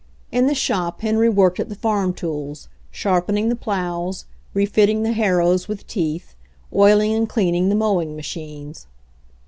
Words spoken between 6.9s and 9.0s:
and cleaning the mowing machines.